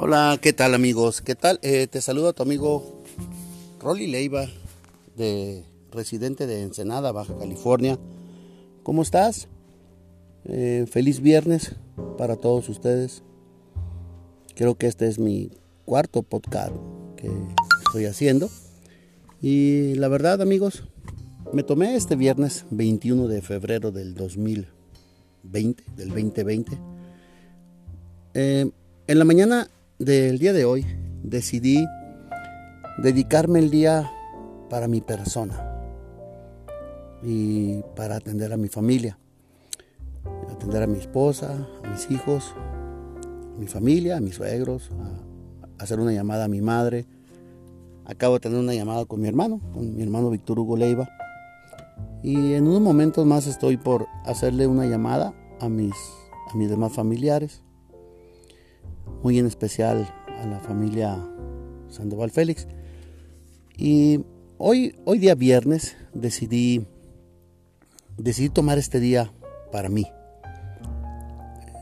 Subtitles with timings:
[0.00, 1.20] Hola, ¿qué tal amigos?
[1.20, 1.58] ¿Qué tal?
[1.62, 3.02] Eh, te saludo tu amigo
[3.78, 4.46] Rolly Leiva,
[5.16, 7.98] de residente de Ensenada, Baja California.
[8.84, 9.48] ¿Cómo estás?
[10.44, 11.76] Eh, feliz viernes
[12.16, 13.22] para todos ustedes.
[14.54, 15.50] Creo que este es mi
[15.84, 16.72] cuarto podcast
[17.16, 17.30] que
[17.86, 18.48] estoy haciendo.
[19.42, 20.84] Y la verdad amigos,
[21.52, 26.78] me tomé este viernes 21 de febrero del 2020, del 2020.
[28.34, 28.70] Eh,
[29.06, 29.68] en la mañana
[30.04, 30.84] del día de hoy
[31.22, 31.86] decidí
[32.98, 34.10] dedicarme el día
[34.68, 35.54] para mi persona
[37.22, 39.16] y para atender a mi familia,
[40.50, 42.52] atender a mi esposa, a mis hijos,
[43.54, 44.90] a mi familia, a mis suegros,
[45.78, 47.06] a hacer una llamada a mi madre.
[48.04, 51.08] Acabo de tener una llamada con mi hermano, con mi hermano Víctor Hugo Leiva.
[52.24, 55.94] Y en unos momentos más estoy por hacerle una llamada a mis,
[56.52, 57.62] a mis demás familiares
[59.22, 60.08] muy en especial
[60.40, 61.16] a la familia
[61.88, 62.66] Sandoval Félix.
[63.76, 64.24] Y
[64.58, 66.86] hoy, hoy día viernes decidí,
[68.16, 69.32] decidí tomar este día
[69.70, 70.06] para mí.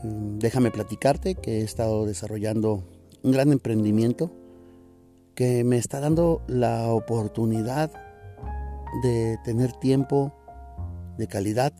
[0.03, 2.83] Mm, déjame platicarte que he estado desarrollando
[3.23, 4.31] un gran emprendimiento
[5.35, 7.91] que me está dando la oportunidad
[9.03, 10.33] de tener tiempo
[11.17, 11.73] de calidad,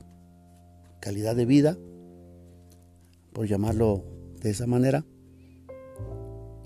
[1.00, 1.78] calidad de vida,
[3.34, 4.04] por llamarlo
[4.42, 5.06] de esa manera,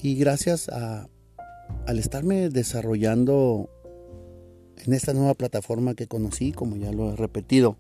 [0.06, 1.10] y gracias a,
[1.88, 3.72] al estarme desarrollando
[4.86, 7.76] en esta nueva plataforma que conocí, como ya lo he repetido,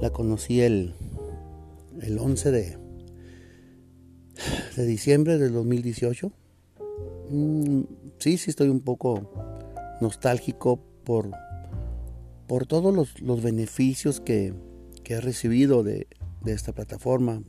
[0.00, 0.96] la conocí el,
[2.00, 2.78] el 11 de,
[4.74, 6.32] de diciembre del 2018.
[7.30, 7.82] Mm,
[8.18, 9.30] sí, sí estoy un poco
[10.00, 11.30] nostálgico por,
[12.48, 14.54] por todos los, beneficios que,
[15.04, 16.08] he recibido de,
[16.42, 17.44] de esta plataforma,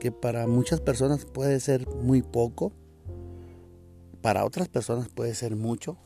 [0.00, 2.72] que para muchas personas puede ser muy poco,
[4.24, 5.98] para otras personas puede ser mucho.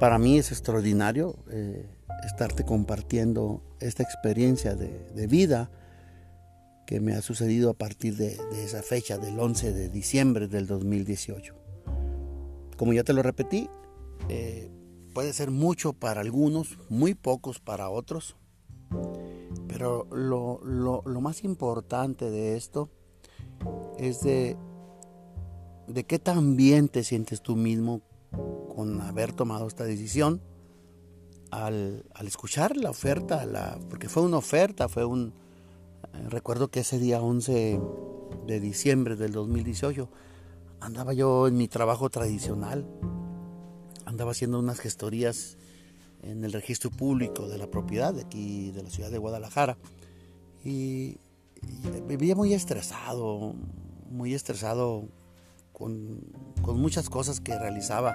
[0.00, 1.86] Para mí es extraordinario eh,
[2.26, 5.70] estarte compartiendo esta experiencia de, vida
[6.84, 11.54] que me ha sucedido a partir de, esa fecha, del 11 de diciembre del 2018.
[12.76, 13.70] Como ya te lo repetí,
[14.28, 14.68] eh,
[15.14, 18.36] puede ser mucho para algunos, muy pocos para otros,
[19.68, 22.90] pero lo, lo más importante de esto
[23.96, 24.56] es de
[25.88, 28.02] de qué tan bien te sientes tú mismo
[28.74, 30.40] con haber tomado esta decisión
[31.50, 35.32] al, escuchar la oferta, la, porque fue una oferta, fue un...
[36.12, 37.80] Eh, recuerdo que ese día 11
[38.46, 40.10] de diciembre del 2018
[40.80, 42.86] andaba yo en mi trabajo tradicional,
[44.04, 45.56] andaba haciendo unas gestorías
[46.22, 49.78] en el registro público de la propiedad de aquí, de la ciudad de Guadalajara,
[50.64, 51.16] y
[52.06, 53.54] vivía muy estresado,
[54.10, 55.08] muy estresado
[55.78, 56.20] con,
[56.76, 58.14] muchas cosas que realizaba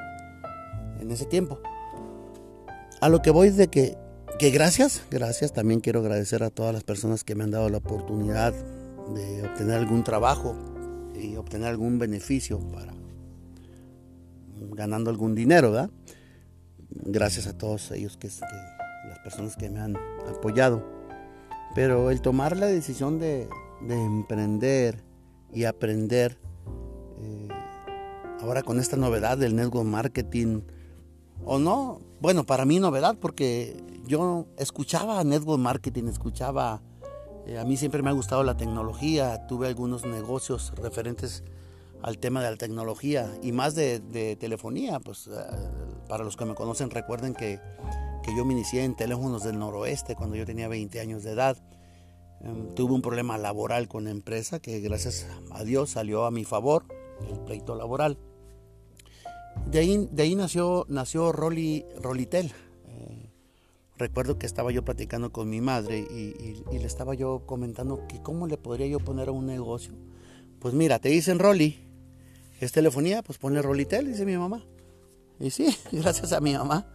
[1.00, 1.59] en ese tiempo.
[3.01, 3.97] A lo que voy de que,
[4.38, 7.78] que gracias, gracias, también quiero agradecer a todas las personas que me han dado la
[7.78, 8.53] oportunidad
[9.16, 10.56] de obtener algún trabajo
[11.16, 12.94] y obtener algún beneficio para
[14.72, 15.90] ganando algún dinero, ¿verdad?
[16.90, 19.97] Gracias a todos ellos que, las personas que me han
[20.30, 20.84] apoyado.
[21.75, 23.50] Pero el tomar la decisión de,
[23.88, 25.03] de emprender
[25.51, 26.38] y aprender
[28.44, 30.62] ahora con esta novedad del network marketing,
[31.46, 36.81] o no, bueno, para mí novedad porque yo escuchaba network marketing, escuchaba,
[37.48, 41.44] eh, a mí siempre me ha gustado la tecnología, tuve algunos negocios referentes
[42.02, 45.31] al tema de la tecnología y más de, telefonía, pues eh,
[46.10, 47.62] para los que me conocen recuerden que,
[48.24, 51.58] que, yo me inicié en teléfonos del noroeste cuando yo tenía 20 años de edad.
[52.42, 56.44] Em, tuve un problema laboral con la empresa que gracias a Dios salió a mi
[56.44, 56.84] favor,
[57.30, 58.18] el pleito laboral.
[59.73, 62.51] De ahí, de ahí nació, nació Rolly, Rolitel.
[62.89, 63.29] Eh,
[63.97, 68.45] recuerdo que estaba yo platicando con mi madre y, le estaba yo comentando que cómo
[68.45, 69.94] le podría yo poner a un negocio.
[70.59, 71.80] Pues mira, te dicen Rolly,
[72.62, 74.63] es telefonía, pues pone Rolitel, dice mi mamá.
[75.39, 76.86] Y sí, gracias a mi mamá,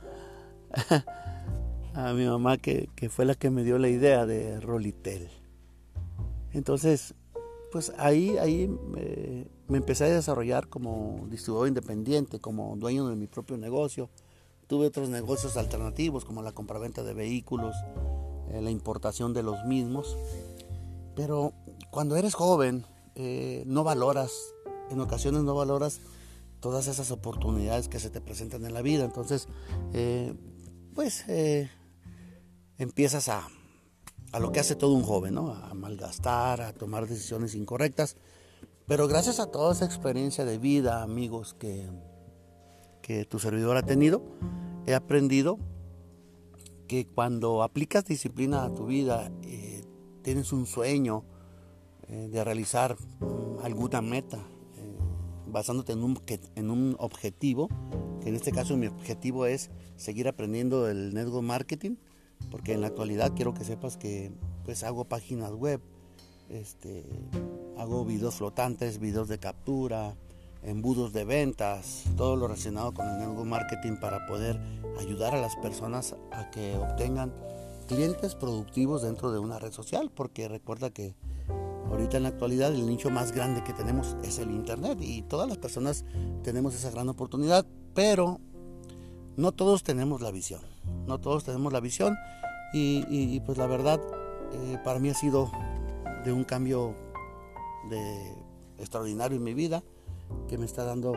[1.94, 5.28] a mi mamá que, que fue la que me dio la idea de Rolitel.
[6.52, 7.16] Entonces,
[7.70, 8.68] pues ahí, ahí
[9.68, 14.08] me empecé a desarrollar como distribuidor independiente, como dueño de mi propio negocio.
[14.66, 17.76] Tuve otros negocios alternativos como la compraventa de vehículos,
[18.50, 20.16] eh, la importación de los mismos.
[21.14, 21.52] Pero
[21.90, 22.84] cuando eres joven,
[23.14, 24.32] eh, no valoras,
[24.90, 26.00] en ocasiones no valoras
[26.60, 29.04] todas esas oportunidades que se te presentan en la vida.
[29.04, 29.48] Entonces,
[29.92, 30.34] eh,
[30.94, 31.24] pues
[32.78, 33.48] empiezas a,
[34.32, 35.52] a lo que hace todo un joven, ¿no?
[35.52, 38.16] A malgastar, a tomar decisiones incorrectas.
[38.86, 41.88] Pero gracias a toda esa experiencia de vida, amigos, que,
[43.02, 44.22] que tu servidor ha tenido,
[44.86, 45.58] he aprendido
[46.86, 49.82] que cuando aplicas disciplina a tu vida, eh,
[50.22, 51.24] tienes un sueño
[52.08, 54.96] eh, de realizar mm, alguna meta, eh,
[55.46, 56.20] basándote en un,
[56.54, 57.68] en un objetivo,
[58.22, 61.96] que en este caso mi objetivo es seguir aprendiendo el network marketing,
[62.50, 64.32] porque en la actualidad quiero que sepas que
[64.64, 65.80] pues hago páginas web,
[66.48, 67.04] este,
[67.76, 70.14] hago videos flotantes, videos de captura,
[70.62, 74.58] embudos de ventas, todo lo relacionado con el network marketing para poder
[74.98, 77.32] ayudar a las personas a que obtengan
[77.86, 81.14] clientes productivos dentro de una red social, porque recuerda que
[81.90, 85.48] ahorita en la actualidad el nicho más grande que tenemos es el internet y todas
[85.48, 86.04] las personas
[86.42, 88.40] tenemos esa gran oportunidad, pero
[89.36, 90.60] no todos tenemos la visión,
[91.06, 92.16] no todos tenemos la visión
[92.72, 94.00] y, pues la verdad
[94.52, 95.50] eh, para mí ha sido
[96.24, 96.94] de un cambio
[97.88, 98.34] de
[98.78, 99.82] extraordinario en mi vida
[100.48, 101.14] que me está dando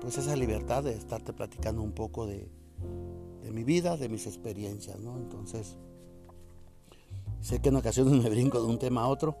[0.00, 2.48] pues esa libertad de estarte platicando un poco de,
[3.52, 5.16] mi vida, de mis experiencias, ¿no?
[5.16, 5.76] Entonces,
[7.40, 9.36] sé que en ocasiones me brinco de un tema a otro,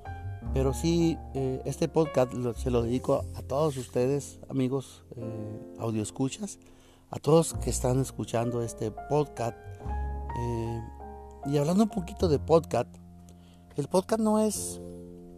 [0.54, 6.58] pero sí, eh, este podcast se lo dedico a todos ustedes, amigos eh, audio escuchas,
[7.10, 9.56] a todos que están escuchando este podcast.
[10.38, 10.80] Eh,
[11.46, 12.88] y hablando un poquito de podcast,
[13.76, 14.80] el podcast no es,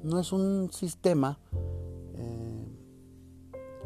[0.02, 1.38] no es un sistema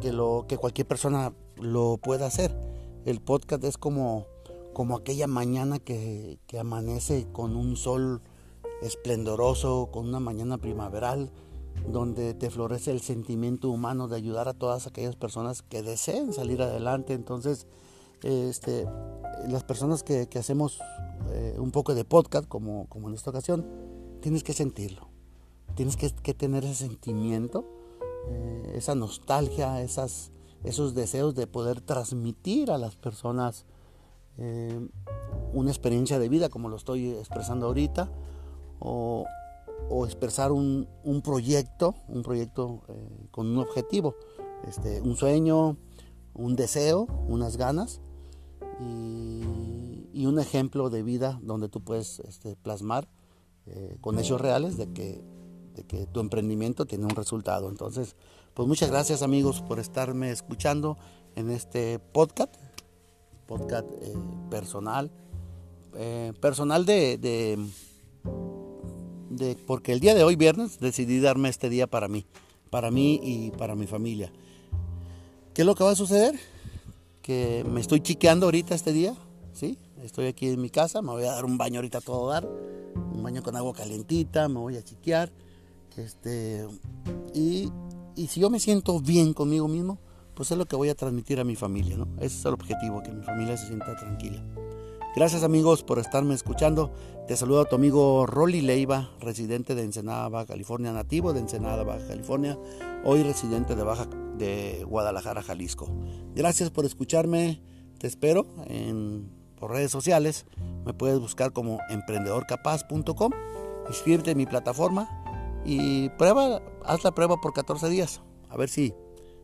[0.02, 2.54] que, lo, que cualquier persona lo pueda hacer.
[3.06, 4.26] El podcast es como,
[4.74, 8.20] como aquella mañana que, que amanece con un sol
[8.82, 11.30] esplendoroso, con una mañana primaveral,
[11.88, 16.62] donde te florece el sentimiento humano de ayudar a todas aquellas personas que deseen salir
[16.62, 17.14] adelante.
[17.14, 17.66] Entonces,
[18.22, 18.86] este,
[19.48, 20.80] las personas que, hacemos
[21.30, 23.66] eh, un poco de podcast, como, como en esta ocasión,
[24.20, 25.08] tienes que sentirlo.
[25.74, 27.66] Tienes que, que tener ese sentimiento
[28.28, 30.30] eh, esa nostalgia, esas,
[30.62, 33.66] esos deseos de poder transmitir a las personas
[34.38, 34.88] eh,
[35.52, 38.10] una experiencia de vida como lo estoy expresando ahorita,
[38.78, 39.26] o,
[40.04, 40.86] expresar un,
[41.22, 44.14] proyecto, un proyecto eh, con un objetivo,
[44.66, 45.76] este, un sueño,
[46.34, 48.00] un deseo, unas ganas
[48.80, 53.08] y, un ejemplo de vida donde tú puedes este, plasmar
[54.00, 55.22] con hechos reales de que
[55.74, 57.68] de que tu emprendimiento tiene un resultado.
[57.68, 58.16] Entonces,
[58.54, 60.98] pues muchas gracias amigos por estarme escuchando
[61.36, 62.54] en este podcast,
[63.46, 64.14] podcast eh,
[64.50, 65.10] personal,
[65.94, 67.58] eh, personal de,
[69.66, 72.26] porque el día de hoy, viernes, decidí darme este día para mí,
[72.70, 74.32] para mí y para mi familia.
[75.54, 76.38] ¿Qué es lo que va a suceder?
[77.20, 79.14] Que me estoy chiqueando ahorita este día,
[79.52, 79.78] ¿sí?
[80.02, 83.22] Estoy aquí en mi casa, me voy a dar un baño ahorita todo dar, un
[83.22, 85.30] baño con agua calientita, me voy a chiquear
[85.96, 86.66] este,
[87.34, 87.70] y,
[88.28, 89.98] si yo me siento bien conmigo mismo,
[90.34, 92.08] pues es lo que voy a transmitir a mi familia, ¿no?
[92.16, 94.42] Ese es el objetivo, que mi familia se sienta tranquila.
[95.14, 96.90] Gracias amigos por estarme escuchando.
[97.28, 101.82] Te saludo a tu amigo Rolly Leiva, residente de Ensenada, Baja California, nativo de Ensenada,
[101.82, 102.58] Baja California,
[103.04, 104.06] hoy residente de Baja
[104.38, 105.86] de Guadalajara, Jalisco.
[106.34, 107.60] Gracias por escucharme.
[107.98, 109.28] Te espero en,
[109.60, 110.46] por redes sociales.
[110.86, 113.32] Me puedes buscar como emprendedorcapaz.com.
[113.88, 115.10] Inscríbete en mi plataforma
[115.66, 118.22] y prueba, haz la prueba por 14 días.
[118.48, 118.94] A ver si,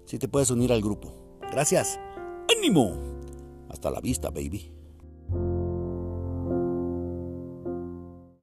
[0.07, 1.13] si te puedes unir al grupo.
[1.53, 2.01] Gracias.
[2.57, 2.95] ¡Ánimo!
[3.69, 4.78] Hasta la vista, baby.